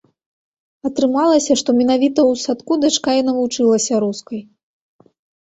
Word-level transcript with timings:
Атрымалася, 0.89 1.57
што 1.61 1.69
менавіта 1.81 2.19
ў 2.31 2.41
садку 2.45 2.73
дачка 2.85 3.11
і 3.19 3.27
навучылася 3.29 3.93
рускай. 4.07 4.41